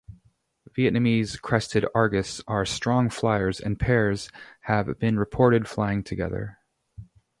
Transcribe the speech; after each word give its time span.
Vietnamese 0.71 1.39
crested 1.39 1.85
argus 1.93 2.41
are 2.47 2.65
strong 2.65 3.07
fliers 3.07 3.59
and 3.61 3.79
pairs 3.79 4.31
have 4.61 4.97
been 4.97 5.19
reported 5.19 5.67
flying 5.67 6.01
together. 6.03 6.57